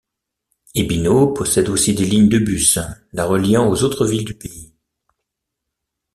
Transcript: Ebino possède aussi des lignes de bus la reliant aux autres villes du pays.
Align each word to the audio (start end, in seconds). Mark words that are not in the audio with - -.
Ebino 0.73 1.27
possède 1.31 1.69
aussi 1.69 1.93
des 1.93 2.05
lignes 2.07 2.27
de 2.27 2.39
bus 2.39 2.79
la 3.13 3.25
reliant 3.25 3.69
aux 3.69 3.83
autres 3.83 4.07
villes 4.07 4.25
du 4.25 4.33
pays. 4.33 4.73